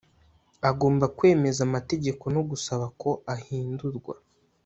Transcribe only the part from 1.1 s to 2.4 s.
kwemeza amategeko